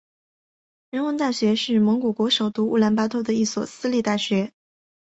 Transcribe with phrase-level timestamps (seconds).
[0.89, 4.51] 人文大学是蒙古国首都乌兰巴托的一所私立大学。